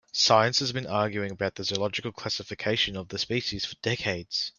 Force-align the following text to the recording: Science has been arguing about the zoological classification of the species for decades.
Science 0.13 0.57
has 0.57 0.71
been 0.71 0.87
arguing 0.87 1.29
about 1.29 1.53
the 1.53 1.63
zoological 1.63 2.11
classification 2.11 2.97
of 2.97 3.09
the 3.09 3.19
species 3.19 3.65
for 3.65 3.75
decades. 3.83 4.49